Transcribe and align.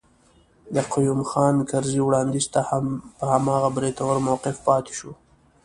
د 0.75 0.77
قيوم 0.93 1.21
خان 1.29 1.55
کرزي 1.69 2.01
وړانديز 2.03 2.45
ته 2.53 2.61
هم 2.69 2.85
په 3.17 3.23
هماغه 3.33 3.69
بریتور 3.75 4.15
موقف 4.27 4.55
پاتي 4.67 4.93
شو. 4.99 5.11